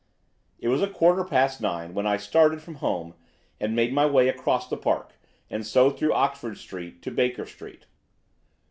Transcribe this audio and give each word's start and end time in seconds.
It 0.57 0.67
was 0.67 0.81
a 0.81 0.89
quarter 0.89 1.23
past 1.23 1.61
nine 1.61 1.93
when 1.93 2.07
I 2.07 2.17
started 2.17 2.59
from 2.63 2.77
home 2.81 3.13
and 3.59 3.75
made 3.75 3.93
my 3.93 4.07
way 4.07 4.29
across 4.29 4.67
the 4.67 4.75
Park, 4.75 5.13
and 5.47 5.63
so 5.63 5.91
through 5.91 6.13
Oxford 6.13 6.57
Street 6.57 7.03
to 7.03 7.11
Baker 7.11 7.45
Street. 7.45 7.85